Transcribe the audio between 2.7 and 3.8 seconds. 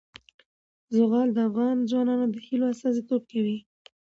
استازیتوب کوي.